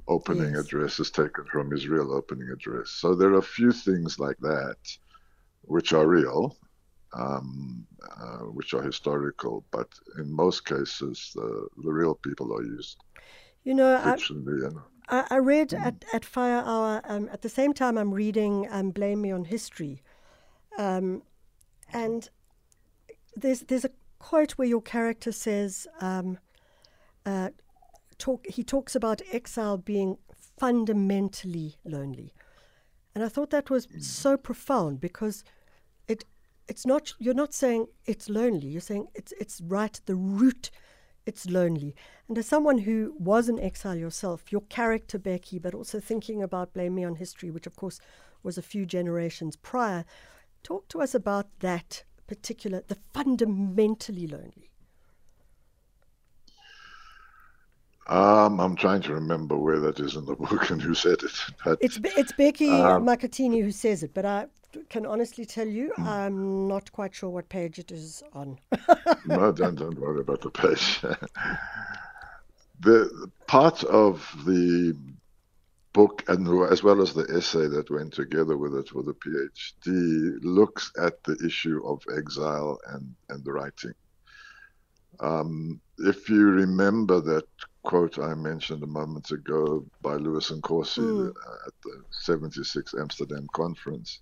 opening 0.08 0.56
Yes. 0.56 0.60
address 0.60 1.00
is 1.00 1.12
taken 1.12 1.46
from 1.46 1.72
his 1.72 1.88
real 1.88 2.12
opening 2.14 2.50
address. 2.50 2.92
So 2.92 3.16
there 3.16 3.30
are 3.32 3.40
a 3.40 3.44
few 3.44 3.72
things 3.72 4.20
like 4.20 4.38
that 4.40 4.78
which 5.62 5.94
are 5.94 6.08
real, 6.08 6.58
um, 7.14 7.88
uh, 8.18 8.46
which 8.58 8.74
are 8.74 8.84
historical, 8.84 9.66
but 9.72 9.90
in 10.18 10.32
most 10.32 10.66
cases, 10.66 11.32
the, 11.36 11.68
the 11.84 11.92
real 11.92 12.16
people 12.16 12.54
are 12.54 12.64
used 12.64 12.98
You 13.64 13.74
know, 13.74 13.96
I, 13.96 14.18
I, 15.10 15.28
I 15.32 15.38
read 15.38 15.74
at, 15.74 16.06
at 16.14 16.26
Fire 16.26 16.64
Hour, 16.66 17.02
um, 17.06 17.30
at 17.32 17.42
the 17.42 17.50
same 17.50 17.74
time 17.74 17.98
I'm 17.98 18.14
reading 18.14 18.68
um, 18.72 18.92
Blame 18.92 19.22
Me 19.22 19.32
on 19.32 19.46
History. 19.46 20.02
Um, 20.78 21.24
and 21.94 22.30
there's, 23.36 23.62
there's 23.62 23.86
a 23.86 23.92
quote 24.20 24.54
where 24.54 24.68
your 24.68 24.82
character 24.82 25.32
says, 25.32 25.88
um, 26.00 26.38
uh, 27.26 27.50
talk, 28.24 28.48
he 28.48 28.64
talks 28.64 28.96
about 28.96 29.22
exile 29.34 29.78
being 29.78 30.18
fundamentally 30.58 31.76
lonely. 31.84 32.34
And 33.14 33.22
I 33.22 33.28
thought 33.28 33.50
that 33.50 33.70
was 33.70 33.86
mm. 33.88 34.02
so 34.02 34.38
profound 34.38 35.02
because 35.02 35.44
it 36.08 36.24
it's 36.70 36.86
not 36.86 37.14
you're 37.20 37.42
not 37.44 37.54
saying 37.54 37.88
it's 38.06 38.30
lonely, 38.30 38.68
you're 38.68 38.90
saying 38.92 39.08
it's 39.14 39.34
it's 39.42 39.60
right 39.60 39.96
at 40.00 40.06
the 40.06 40.16
root 40.16 40.72
it's 41.26 41.50
lonely. 41.50 41.96
And 42.30 42.38
as 42.38 42.48
someone 42.48 42.80
who 42.80 43.14
was 43.20 43.50
an 43.50 43.60
exile 43.60 43.96
yourself, 43.96 44.52
your 44.52 44.64
character 44.70 45.20
Bheki, 45.20 45.62
but 45.62 45.74
also 45.74 46.00
thinking 46.00 46.42
about 46.42 46.74
Blame 46.74 46.96
Me 46.96 47.04
on 47.04 47.16
History, 47.16 47.52
which 47.52 47.68
of 47.68 47.76
course 47.76 48.00
was 48.42 48.58
a 48.58 48.62
few 48.62 48.86
generations 48.86 49.58
prior, 49.58 50.06
talk 50.64 50.88
to 50.90 51.02
us 51.02 51.14
about 51.14 51.48
that 51.60 52.04
particular 52.28 52.84
the 52.88 52.98
fundamentally 53.14 54.28
lonely. 54.28 54.73
Um, 58.08 58.60
I'm 58.60 58.76
trying 58.76 59.02
to 59.04 59.14
remember 59.14 59.58
where 59.58 59.80
that 59.80 60.00
is 60.00 60.16
in 60.16 60.26
the 60.26 60.36
book 60.44 60.70
and 60.70 60.82
who 60.82 60.94
said 60.94 61.24
it. 61.24 61.32
But 61.64 61.80
It's 61.82 62.00
it's 62.04 62.34
Bheki 62.34 62.70
Um, 62.70 63.06
Makhathini 63.06 63.62
who 63.62 63.72
says 63.72 64.04
it, 64.04 64.14
but 64.14 64.26
I 64.26 64.48
can 64.90 65.06
honestly 65.06 65.46
tell 65.46 65.68
you 65.68 65.94
Hmm. 65.96 66.08
I'm 66.08 66.68
not 66.68 66.92
quite 66.92 67.14
sure 67.16 67.30
what 67.30 67.48
page 67.50 67.80
it 67.80 67.92
is 67.92 68.24
on. 68.34 68.60
no, 69.26 69.52
don't, 69.52 69.76
don't 69.76 70.00
worry 70.00 70.22
about 70.22 70.42
the 70.42 70.50
page. 70.50 71.02
the 72.80 73.30
part 73.48 73.84
of 73.86 74.28
the 74.46 74.96
book, 75.94 76.24
and 76.28 76.48
as 76.72 76.82
well 76.84 77.02
as 77.02 77.14
the 77.14 77.28
essay 77.36 77.68
that 77.68 77.90
went 77.92 78.14
together 78.14 78.58
with 78.58 78.76
it 78.76 78.90
for 78.90 79.04
the 79.04 79.14
PhD, 79.14 80.38
looks 80.42 80.92
at 81.00 81.24
the 81.24 81.38
issue 81.46 81.82
of 81.86 82.04
exile 82.18 82.80
and, 82.88 83.16
and 83.30 83.44
the 83.46 83.54
writing. 83.54 83.94
Um, 85.20 85.80
if 86.00 86.30
you 86.30 86.50
remember 86.50 87.22
that 87.22 87.46
quote 87.84 88.20
I 88.20 88.36
mentioned 88.36 88.84
a 88.84 88.88
moment 88.88 89.32
ago 89.32 89.86
by 90.02 90.16
Lewis 90.16 90.52
Nkosi 90.52 91.00
Mm. 91.00 91.30
at 91.68 91.74
the 91.84 92.04
76 92.12 92.94
Amsterdam 93.00 93.48
conference, 93.54 94.22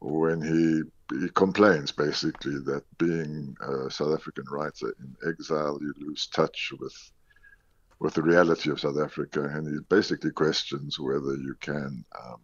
when 0.00 0.40
he 0.42 0.82
he 1.20 1.28
complains 1.30 1.92
basically 1.92 2.58
that 2.64 2.84
being 2.98 3.54
a 3.60 3.90
South 3.90 4.14
African 4.14 4.44
writer 4.50 4.94
in 5.00 5.16
exile, 5.28 5.78
you 5.80 5.94
lose 5.98 6.28
touch 6.28 6.72
with 6.80 6.94
with 8.00 8.14
the 8.14 8.22
reality 8.22 8.70
of 8.70 8.80
South 8.80 8.98
Africa, 8.98 9.44
and 9.44 9.66
he 9.68 9.78
basically 9.90 10.32
questions 10.32 10.98
whether 10.98 11.36
you 11.36 11.54
can 11.60 12.04
um, 12.24 12.42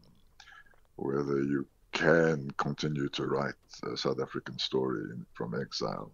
whether 0.97 1.43
you 1.43 1.67
can 1.93 2.49
continue 2.59 3.09
to 3.11 3.27
write 3.27 3.55
a 3.93 3.97
South 3.97 4.21
African 4.21 4.59
story 4.59 5.03
in, 5.13 5.27
from 5.35 5.61
exile. 5.61 6.13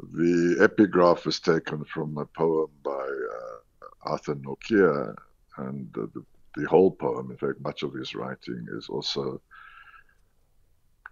The 0.00 0.58
epigraph 0.60 1.26
is 1.26 1.40
taken 1.40 1.84
from 1.84 2.18
a 2.18 2.26
poem 2.26 2.70
by 2.82 2.90
uh, 2.90 3.86
Arthur 4.02 4.34
Nortje, 4.36 5.14
and 5.56 5.92
the, 5.94 6.10
the, 6.14 6.24
the 6.56 6.68
whole 6.68 6.90
poem, 6.90 7.30
in 7.30 7.36
fact, 7.38 7.60
much 7.60 7.82
of 7.82 7.94
his 7.94 8.14
writing 8.14 8.66
is 8.72 8.88
also 8.88 9.40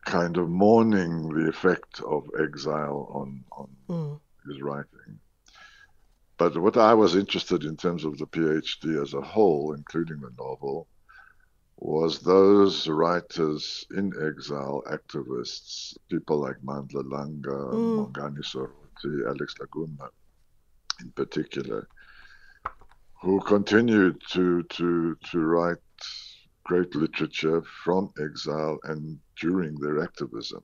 kind 0.04 0.36
of 0.36 0.50
mourning 0.50 1.28
the 1.34 1.48
effect 1.48 2.00
of 2.02 2.28
exile 2.38 3.08
on, 3.12 3.44
on 3.52 3.68
Mm. 3.88 4.20
his 4.46 4.60
writing. 4.62 5.20
But 6.36 6.56
what 6.58 6.76
I 6.76 6.94
was 6.94 7.16
interested 7.16 7.64
in 7.64 7.76
terms 7.76 8.04
of 8.04 8.18
the 8.18 8.26
PhD 8.26 9.00
as 9.00 9.14
a 9.14 9.20
whole, 9.20 9.72
including 9.72 10.20
the 10.20 10.32
novel, 10.38 10.88
was 11.84 12.20
those 12.20 12.88
writers 12.88 13.86
in 13.94 14.10
exile, 14.26 14.82
activists, 14.90 15.94
people 16.08 16.38
like 16.40 16.56
Mandla 16.64 17.02
Langa, 17.04 17.58
Mm. 17.74 18.10
Mongane 18.10 18.42
Serote, 18.42 19.26
Alex 19.28 19.54
La 19.60 19.66
Guma 19.66 20.08
in 21.02 21.10
particular, 21.10 21.86
who 23.20 23.38
continued 23.40 24.16
to, 24.30 24.62
to, 24.62 25.14
to 25.30 25.38
write 25.38 25.76
great 26.64 26.94
literature 26.94 27.62
from 27.84 28.10
exile 28.18 28.78
and 28.84 29.18
during 29.38 29.74
their 29.74 30.02
activism. 30.02 30.62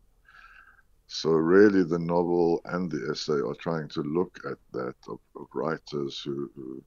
So 1.06 1.32
really, 1.32 1.82
the 1.82 1.98
novel 1.98 2.62
and 2.64 2.90
the 2.90 3.10
essay 3.10 3.40
are 3.46 3.56
trying 3.56 3.88
to 3.90 4.02
look 4.02 4.38
at 4.50 4.56
that 4.72 4.94
of, 5.06 5.18
of 5.36 5.48
writers 5.52 6.22
who, 6.24 6.50
who 6.54 6.82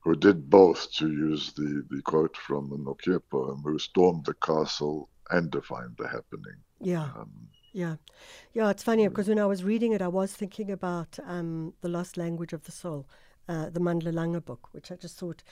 who 0.00 0.14
did 0.16 0.48
both, 0.48 0.90
to 0.92 1.08
use 1.08 1.52
the, 1.52 1.84
the 1.90 2.02
quote 2.02 2.36
from 2.36 2.70
the 2.70 2.76
Nortje 2.76 3.20
poem, 3.30 3.62
who 3.62 3.78
stormed 3.78 4.24
the 4.24 4.34
castle 4.34 5.08
and 5.30 5.50
defined 5.50 5.94
the 5.98 6.08
happening. 6.08 6.56
Yeah. 6.80 7.04
Um, 7.16 7.30
Yeah, 7.72 7.96
yeah. 8.52 8.70
It's 8.70 8.82
funny 8.82 9.06
because 9.08 9.28
when 9.28 9.38
I 9.38 9.46
was 9.46 9.62
reading 9.62 9.92
it, 9.92 10.02
I 10.02 10.08
was 10.08 10.32
thinking 10.32 10.70
about 10.72 11.18
um, 11.24 11.72
the 11.82 11.88
lost 11.88 12.16
language 12.16 12.52
of 12.52 12.64
the 12.64 12.72
soul, 12.72 13.06
uh, 13.48 13.70
the 13.70 13.80
Mandla 13.80 14.12
Langa 14.12 14.44
book, 14.44 14.68
which 14.72 14.90
I 14.90 14.96
just 14.96 15.16
thought 15.18 15.44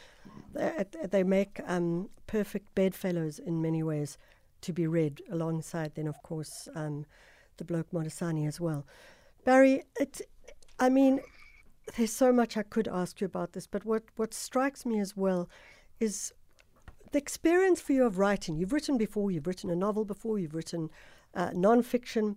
they, 0.53 0.85
they 1.11 1.23
make 1.23 1.61
um, 1.67 2.09
perfect 2.27 2.75
bedfellows 2.75 3.39
in 3.39 3.63
many 3.63 3.83
ways 3.83 4.19
to 4.63 4.73
be 4.73 4.87
read 4.87 5.23
alongside. 5.31 5.95
Then, 5.95 6.09
of 6.09 6.21
course, 6.23 6.69
um, 6.75 7.07
the 7.59 7.65
Bloke 7.65 7.91
Modisane 7.93 8.49
as 8.49 8.61
well. 8.61 8.85
Barry, 9.45 9.85
it. 10.01 10.23
I 10.81 10.89
mean, 10.89 11.21
there's 11.97 12.13
so 12.13 12.33
much 12.33 12.57
I 12.57 12.63
could 12.63 12.89
ask 12.89 13.21
you 13.21 13.27
about 13.27 13.53
this, 13.53 13.67
but 13.67 13.85
what 13.85 14.05
what 14.17 14.35
strikes 14.35 14.85
me 14.85 15.01
as 15.01 15.17
well 15.17 15.49
is 16.01 16.33
the 17.13 17.19
experience 17.19 17.81
for 17.81 17.93
you 17.93 18.05
of 18.05 18.19
writing. 18.19 18.57
You've 18.57 18.73
written 18.73 18.99
before, 18.99 19.31
you've 19.31 19.47
written 19.47 19.71
a 19.71 19.77
novel 19.77 20.05
before, 20.05 20.39
you've 20.39 20.55
written 20.55 20.91
uh, 21.35 21.51
non-fiction, 21.55 22.37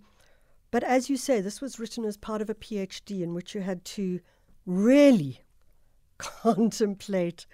but 0.71 0.83
as 0.83 1.09
you 1.09 1.17
say, 1.17 1.41
this 1.41 1.59
was 1.59 1.79
written 1.79 2.05
as 2.05 2.15
part 2.15 2.41
of 2.41 2.49
a 2.49 2.55
PhD 2.55 3.21
in 3.21 3.33
which 3.33 3.53
you 3.53 3.61
had 3.61 3.83
to 3.85 4.21
really 4.65 5.41
contemplate 6.17 7.45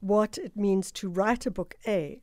what 0.00 0.36
it 0.38 0.56
means 0.56 0.90
to 0.92 1.08
write 1.08 1.46
a 1.46 1.50
book, 1.50 1.76
A, 1.86 2.20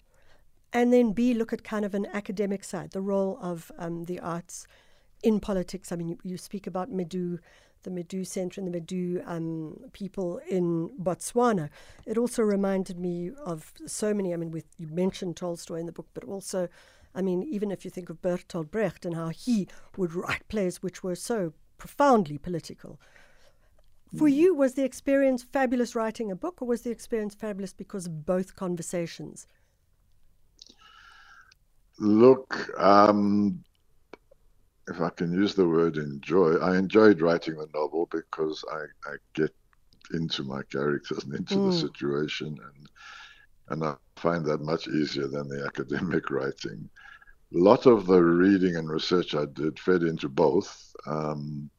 and 0.74 0.92
then 0.92 1.14
B, 1.14 1.34
look 1.34 1.54
at 1.54 1.64
kind 1.64 1.86
of 1.86 1.94
an 1.94 2.08
academic 2.14 2.64
side, 2.64 2.92
the 2.92 3.02
role 3.02 3.38
of 3.42 3.72
um, 3.78 4.06
the 4.06 4.20
arts 4.20 4.68
in 5.22 5.40
politics. 5.40 5.92
I 5.92 5.96
mean, 5.96 6.10
you, 6.10 6.18
you 6.24 6.38
speak 6.38 6.68
about 6.68 6.92
Medu, 6.92 7.40
the 7.84 7.92
Medu 7.92 8.26
Center 8.26 8.60
and 8.60 8.74
the 8.74 8.80
Medu 8.80 9.28
um, 9.28 9.78
people 9.94 10.40
in 10.50 10.90
Botswana. 11.02 11.70
It 12.06 12.18
also 12.18 12.44
reminded 12.44 12.98
me 12.98 13.32
of 13.46 13.74
so 13.86 14.14
many. 14.14 14.34
I 14.34 14.38
mean, 14.38 14.52
with 14.52 14.66
you 14.78 14.88
mentioned 14.88 15.38
Tolstoy 15.38 15.80
in 15.80 15.86
the 15.86 15.92
book, 15.92 16.08
but 16.14 16.24
also, 16.24 16.68
I 17.14 17.22
mean, 17.22 17.44
even 17.44 17.72
if 17.72 17.86
you 17.86 17.92
think 17.92 18.10
of 18.10 18.22
Bertolt 18.22 18.72
Brecht 18.72 19.06
and 19.06 19.16
how 19.16 19.30
he 19.30 19.68
would 19.98 20.14
write 20.14 20.48
plays 20.48 20.82
which 20.82 21.04
were 21.04 21.16
so 21.16 21.54
profoundly 21.78 22.38
political. 22.38 23.00
For 24.18 24.28
you, 24.28 24.54
was 24.54 24.76
the 24.76 24.84
experience 24.84 25.42
fabulous 25.42 25.96
writing 25.96 26.30
a 26.30 26.36
book, 26.36 26.62
or 26.62 26.68
was 26.68 26.84
the 26.84 26.92
experience 26.92 27.34
fabulous 27.34 27.74
because 27.74 28.06
of 28.06 28.28
both 28.28 28.56
conversations? 28.56 29.48
Look, 32.00 32.70
um, 32.80 33.64
if 34.88 35.00
I 35.00 35.10
can 35.10 35.32
use 35.32 35.56
the 35.56 35.68
word 35.68 35.98
enjoy, 35.98 36.56
I 36.58 36.78
enjoyed 36.78 37.22
writing 37.22 37.56
the 37.56 37.68
novel 37.74 38.08
because 38.12 38.64
I, 38.72 39.10
I 39.10 39.16
get 39.34 39.54
into 40.14 40.44
my 40.44 40.62
characters 40.64 41.24
and 41.24 41.34
into 41.34 41.56
mm. 41.56 41.72
the 41.72 41.78
situation, 41.78 42.48
and 42.48 42.90
and 43.70 43.84
I 43.84 43.96
find 44.18 44.46
that 44.46 44.62
much 44.62 44.88
easier 44.88 45.28
than 45.28 45.48
the 45.48 45.66
academic 45.68 46.30
writing. 46.30 46.90
A 47.54 47.58
lot 47.58 47.86
of 47.86 48.08
the 48.08 48.22
reading 48.22 48.76
and 48.76 48.90
research 48.90 49.36
I 49.36 49.46
did 49.46 49.80
fed 49.80 50.04
into 50.04 50.28
both, 50.28 50.94
um, 51.06 51.70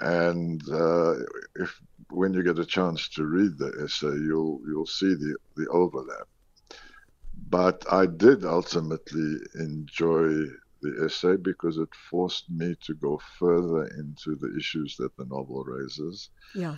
and 0.00 0.62
uh, 0.68 1.14
if 1.54 1.80
when 2.10 2.34
you 2.34 2.42
get 2.42 2.58
a 2.58 2.66
chance 2.66 3.08
to 3.10 3.24
read 3.24 3.56
the 3.56 3.72
essay, 3.82 4.18
you'll 4.18 4.60
you'll 4.66 4.86
see 4.86 5.14
the 5.14 5.36
the 5.56 5.66
overlap. 5.68 6.28
But 7.48 7.84
I 7.90 8.06
did 8.06 8.44
ultimately 8.44 9.36
enjoy 9.54 10.46
the 10.86 11.04
essay 11.04 11.36
because 11.36 11.78
it 11.78 11.88
forced 12.10 12.48
me 12.50 12.76
to 12.82 12.94
go 12.94 13.20
further 13.38 13.84
into 13.98 14.36
the 14.36 14.54
issues 14.56 14.96
that 14.96 15.16
the 15.16 15.24
novel 15.26 15.64
raises. 15.64 16.30
Yeah. 16.54 16.76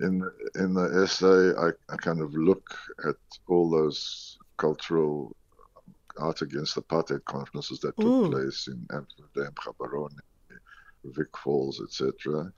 In 0.00 0.22
in 0.54 0.74
the 0.74 1.02
essay, 1.02 1.58
I, 1.58 1.70
I 1.92 1.96
kind 1.96 2.20
of 2.20 2.32
look 2.34 2.76
at 3.06 3.16
all 3.48 3.68
those 3.68 4.38
cultural 4.56 5.34
art 6.18 6.42
against 6.42 6.76
apartheid 6.76 7.24
conferences 7.24 7.80
that 7.80 7.96
took 7.96 8.06
mm. 8.06 8.30
place 8.30 8.68
in 8.68 8.86
Amsterdam, 8.92 9.52
Gaborone, 9.54 10.18
Vic 11.04 11.36
Falls, 11.36 11.80
etc. 11.82 12.52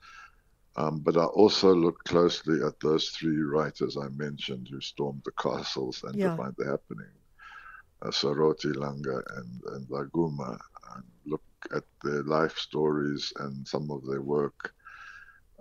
Um, 0.75 0.99
but 0.99 1.17
I 1.17 1.25
also 1.25 1.73
look 1.75 2.03
closely 2.05 2.63
at 2.65 2.79
those 2.79 3.09
three 3.09 3.41
writers 3.41 3.97
I 3.97 4.07
mentioned 4.09 4.69
who 4.71 4.79
stormed 4.79 5.21
the 5.25 5.31
castles 5.31 6.03
and 6.03 6.15
yeah. 6.15 6.31
defined 6.31 6.55
the 6.57 6.65
happening 6.65 7.11
Serote, 8.09 8.73
Langa, 8.75 9.21
and, 9.37 9.61
and 9.73 9.89
La 9.89 10.03
Guma, 10.05 10.59
and 10.95 11.03
look 11.25 11.43
at 11.75 11.83
their 12.03 12.23
life 12.23 12.57
stories 12.57 13.31
and 13.39 13.67
some 13.67 13.91
of 13.91 14.05
their 14.05 14.21
work 14.21 14.73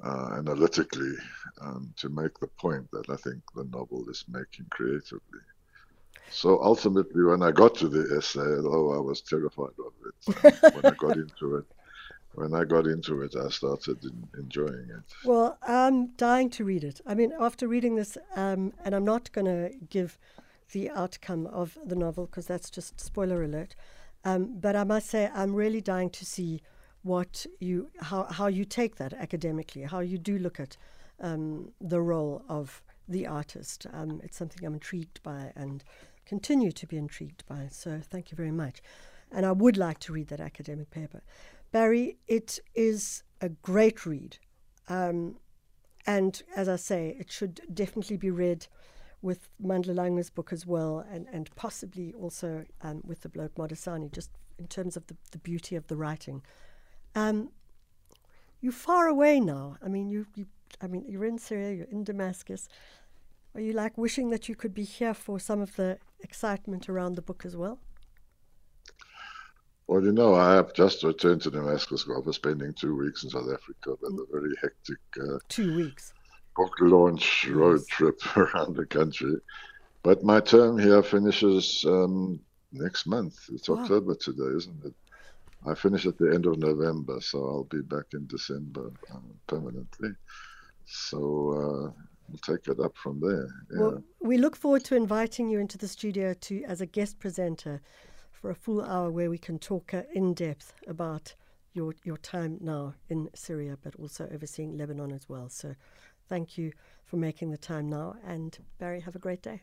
uh, 0.03 0.35
analytically 0.39 1.15
um, 1.61 1.93
to 1.97 2.09
make 2.09 2.39
the 2.41 2.47
point 2.47 2.91
that 2.91 3.09
I 3.11 3.17
think 3.17 3.43
the 3.55 3.65
novel 3.65 4.09
is 4.09 4.25
making 4.29 4.67
creatively. 4.71 5.41
So 6.31 6.63
ultimately, 6.63 7.23
when 7.25 7.43
I 7.43 7.51
got 7.51 7.75
to 7.77 7.89
the 7.89 8.17
essay, 8.17 8.41
although 8.41 8.95
I 8.95 9.01
was 9.01 9.21
terrified 9.21 9.75
of 9.79 9.93
it, 10.07 10.75
when 10.75 10.87
I 10.87 10.97
got 10.97 11.17
into 11.17 11.57
it, 11.57 11.65
when 12.35 12.55
I 12.55 12.65
got 12.65 12.87
into 12.87 13.23
it, 13.23 13.35
I 13.35 13.49
started 13.49 13.99
enjoying 14.39 14.89
it. 14.91 15.15
Well, 15.25 15.59
I'm 15.67 16.09
dying 16.15 16.49
to 16.51 16.65
read 16.65 16.85
it. 16.85 17.01
I 17.05 17.15
mean, 17.15 17.33
after 17.39 17.67
reading 17.67 17.97
this, 17.97 18.17
um, 18.37 18.73
and 18.85 18.95
I'm 18.95 19.05
not 19.05 19.33
going 19.33 19.47
to 19.47 19.75
give 19.89 20.19
the 20.73 20.91
outcome 20.91 21.47
of 21.47 21.79
the 21.85 21.97
novel 21.97 22.27
because 22.27 22.47
that's 22.47 22.71
just 22.71 23.01
spoiler 23.01 23.43
alert. 23.43 23.75
Um, 24.25 24.59
but 24.59 24.77
I 24.77 24.85
must 24.85 25.09
say, 25.09 25.31
I'm 25.33 25.55
really 25.55 25.81
dying 25.81 26.11
to 26.11 26.25
see 26.25 26.63
what 27.03 27.47
you 27.61 27.89
how 28.01 28.25
how 28.25 28.47
you 28.47 28.65
take 28.65 28.97
that 28.97 29.15
academically, 29.15 29.83
how 29.83 30.01
you 30.01 30.19
do 30.19 30.39
look 30.39 30.61
at 30.61 30.77
um, 31.21 31.73
the 31.81 32.01
role 32.01 32.43
of 32.49 32.83
the 33.09 33.27
artist. 33.27 33.87
Um, 33.93 34.21
it's 34.23 34.37
something 34.37 34.65
I'm 34.65 34.75
intrigued 34.75 35.23
by 35.23 35.53
and 35.57 35.83
continue 36.27 36.73
to 36.73 36.87
be 36.87 36.97
intrigued 36.97 37.45
by. 37.47 37.69
So 37.71 38.01
thank 38.03 38.31
you 38.31 38.37
very 38.37 38.53
much. 38.53 38.83
And 39.33 39.47
I 39.47 39.53
would 39.53 39.77
like 39.77 39.99
to 40.01 40.13
read 40.13 40.29
that 40.29 40.41
academic 40.41 40.91
paper. 40.91 41.23
Barry, 41.73 42.19
it 42.27 42.59
is 42.75 43.23
a 43.41 43.49
great 43.49 44.05
read. 44.05 44.39
Um, 44.89 45.37
and 46.07 46.43
as 46.57 46.69
I 46.69 46.77
say, 46.77 47.17
it 47.19 47.31
should 47.31 47.61
definitely 47.73 48.17
be 48.17 48.31
read 48.31 48.67
with 49.23 49.51
Mandla 49.63 49.95
Langa's 49.95 50.31
book 50.31 50.53
as 50.53 50.67
well, 50.67 51.05
and, 51.11 51.27
and 51.33 51.55
possibly 51.57 52.13
also 52.15 52.65
um, 52.83 53.03
with 53.05 53.21
the 53.21 53.29
Bloke 53.29 53.55
Modisane, 53.57 54.11
just 54.13 54.31
in 54.59 54.67
terms 54.67 54.97
of 54.97 55.07
the, 55.07 55.17
the 55.31 55.39
beauty 55.39 55.77
of 55.77 55.87
the 55.89 55.97
writing. 55.97 56.43
Um, 57.15 57.51
you're 58.61 58.73
far 58.73 59.09
away 59.09 59.41
now. 59.41 59.77
I 59.85 59.89
mean, 59.89 60.09
you, 60.09 60.27
you, 60.35 60.47
I 60.81 60.87
mean, 60.87 61.05
you're 61.09 61.25
in 61.25 61.39
Syria, 61.39 61.75
you're 61.75 61.87
in 61.87 62.05
Damascus. 62.05 62.69
Are 63.55 63.61
you 63.61 63.73
like 63.73 63.99
wishing 63.99 64.31
that 64.31 64.49
you 64.49 64.55
could 64.55 64.75
be 64.75 64.85
here 64.85 65.15
for 65.15 65.39
some 65.39 65.61
of 65.61 65.77
the 65.77 65.99
excitement 66.21 66.89
around 66.89 67.17
the 67.17 67.23
book 67.23 67.45
as 67.45 67.57
well? 67.57 67.79
Well, 69.87 70.05
you 70.05 70.13
know, 70.13 70.35
I 70.35 70.55
have 70.55 70.73
just 70.73 71.03
returned 71.03 71.43
to 71.43 71.51
Damascus 71.51 72.07
after 72.17 72.33
spending 72.33 72.73
two 72.75 72.97
weeks 72.97 73.25
in 73.25 73.31
South 73.31 73.51
Africa 73.53 73.97
with 74.01 74.13
a 74.13 74.27
very 74.31 74.55
hectic. 74.63 74.99
Uh, 75.21 75.39
two 75.49 75.75
weeks 75.77 76.13
book 76.57 76.73
launch 76.81 77.47
road 77.49 77.87
trip 77.89 78.21
around 78.37 78.77
the 78.77 78.87
country. 78.87 79.37
But 80.03 80.25
my 80.25 80.41
term 80.41 80.79
here 80.79 81.03
finishes 81.03 81.85
um, 81.87 82.41
next 82.73 83.07
month. 83.07 83.49
It's 83.53 83.69
wow. 83.69 83.81
October 83.81 84.15
today, 84.15 84.57
isn't 84.57 84.85
it? 84.85 84.95
I 85.67 85.75
finish 85.75 86.07
at 86.07 86.17
the 86.17 86.33
end 86.33 86.47
of 86.47 86.59
November, 86.59 87.21
so 87.21 87.39
I'll 87.47 87.65
be 87.65 87.83
back 87.83 88.07
in 88.15 88.27
December 88.27 88.91
um, 89.13 89.25
permanently. 89.47 90.11
So 90.87 91.19
uh, 91.19 92.03
we'll 92.29 92.57
take 92.57 92.67
it 92.69 92.81
up 92.81 92.97
from 92.97 93.21
there. 93.21 93.49
Yeah. 93.71 93.81
Well, 93.81 94.03
we 94.21 94.39
look 94.39 94.57
forward 94.57 94.85
to 94.85 94.97
inviting 94.97 95.51
you 95.51 95.59
into 95.59 95.77
the 95.77 95.89
studio 95.89 96.33
to 96.33 96.65
as 96.65 96.81
a 96.81 96.87
guest 96.87 97.19
presenter 97.19 97.83
for 98.33 98.51
a 98.51 98.55
full 98.55 98.83
hour 98.83 99.11
where 99.11 99.29
we 99.29 99.39
can 99.39 99.59
talk 99.59 99.93
uh, 99.93 100.03
in 100.15 100.33
depth 100.33 100.73
about 100.87 101.35
your 101.75 101.95
your 102.05 102.17
time 102.17 102.59
now 102.61 102.95
in 103.09 103.29
Syria, 103.35 103.77
but 103.83 103.95
also 103.97 104.29
overseeing 104.33 104.77
Lebanon 104.77 105.13
as 105.13 105.29
well. 105.29 105.49
So 105.49 105.75
thank 106.31 106.57
you 106.57 106.73
for 107.05 107.17
making 107.17 107.51
the 107.51 107.59
time 107.59 107.91
now. 107.91 108.15
And 108.27 108.57
Barry, 108.79 109.01
have 109.01 109.17
a 109.17 109.19
great 109.19 109.43
day. 109.43 109.61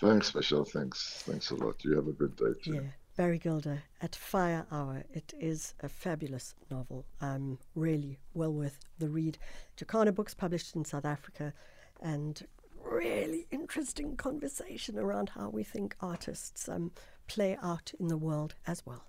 Thanks, 0.00 0.34
Michelle. 0.34 0.64
Thanks. 0.64 1.22
Thanks 1.26 1.50
a 1.50 1.56
lot. 1.56 1.84
You 1.84 1.96
have 1.96 2.06
a 2.06 2.12
good 2.12 2.36
day 2.36 2.54
too. 2.62 2.74
Yeah. 2.74 2.80
Barry 3.16 3.38
Gilder 3.38 3.82
at 4.00 4.16
Fire 4.16 4.64
Hour. 4.70 5.04
It 5.12 5.34
is 5.38 5.74
a 5.80 5.88
fabulous 5.88 6.54
novel. 6.70 7.04
Um, 7.20 7.58
really 7.74 8.18
well 8.32 8.52
worth 8.52 8.78
the 8.98 9.08
read. 9.08 9.36
Jacana 9.76 10.12
Books 10.12 10.32
published 10.32 10.74
in 10.74 10.84
South 10.86 11.04
Africa 11.04 11.52
and 12.00 12.46
really 12.80 13.46
interesting 13.50 14.16
conversation 14.16 14.98
around 14.98 15.30
how 15.30 15.50
we 15.50 15.62
think 15.62 15.94
artists 16.00 16.68
um, 16.68 16.92
play 17.26 17.58
out 17.62 17.92
in 18.00 18.08
the 18.08 18.16
world 18.16 18.54
as 18.66 18.86
well. 18.86 19.04